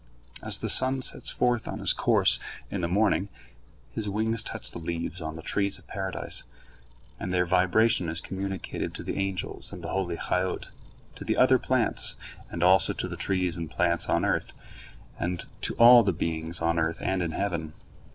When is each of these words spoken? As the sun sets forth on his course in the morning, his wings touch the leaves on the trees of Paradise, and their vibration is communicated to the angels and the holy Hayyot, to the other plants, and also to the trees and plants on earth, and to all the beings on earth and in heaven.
As 0.41 0.57
the 0.57 0.67
sun 0.67 1.03
sets 1.03 1.29
forth 1.29 1.67
on 1.67 1.77
his 1.77 1.93
course 1.93 2.39
in 2.71 2.81
the 2.81 2.87
morning, 2.87 3.29
his 3.91 4.09
wings 4.09 4.41
touch 4.41 4.71
the 4.71 4.79
leaves 4.79 5.21
on 5.21 5.35
the 5.35 5.43
trees 5.43 5.77
of 5.77 5.85
Paradise, 5.85 6.43
and 7.19 7.31
their 7.31 7.45
vibration 7.45 8.09
is 8.09 8.19
communicated 8.19 8.95
to 8.95 9.03
the 9.03 9.17
angels 9.19 9.71
and 9.71 9.83
the 9.83 9.89
holy 9.91 10.15
Hayyot, 10.17 10.71
to 11.17 11.23
the 11.23 11.37
other 11.37 11.59
plants, 11.59 12.15
and 12.49 12.63
also 12.63 12.93
to 12.93 13.07
the 13.07 13.15
trees 13.15 13.57
and 13.57 13.69
plants 13.69 14.09
on 14.09 14.25
earth, 14.25 14.53
and 15.19 15.45
to 15.61 15.75
all 15.75 16.01
the 16.01 16.11
beings 16.13 16.61
on 16.61 16.79
earth 16.79 16.97
and 17.01 17.21
in 17.21 17.33
heaven. 17.33 17.73